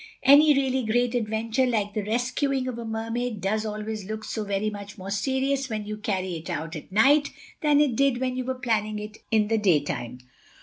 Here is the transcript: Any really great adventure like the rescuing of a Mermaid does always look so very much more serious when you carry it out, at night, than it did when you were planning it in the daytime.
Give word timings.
Any 0.23 0.55
really 0.55 0.83
great 0.83 1.13
adventure 1.13 1.67
like 1.67 1.93
the 1.93 2.01
rescuing 2.03 2.67
of 2.67 2.79
a 2.79 2.85
Mermaid 2.85 3.39
does 3.39 3.67
always 3.67 4.03
look 4.03 4.23
so 4.23 4.43
very 4.43 4.71
much 4.71 4.97
more 4.97 5.11
serious 5.11 5.69
when 5.69 5.85
you 5.85 5.95
carry 5.97 6.33
it 6.37 6.49
out, 6.49 6.75
at 6.75 6.91
night, 6.91 7.29
than 7.61 7.79
it 7.79 7.95
did 7.95 8.17
when 8.17 8.35
you 8.35 8.43
were 8.45 8.55
planning 8.55 8.97
it 8.97 9.19
in 9.29 9.47
the 9.47 9.59
daytime. 9.59 10.17